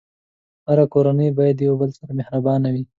هره 0.67 0.85
کورنۍ 0.93 1.29
باید 1.37 1.55
د 1.57 1.61
یو 1.67 1.75
بل 1.81 1.89
سره 1.99 2.11
مهربانه 2.19 2.67
وي. 2.73 2.83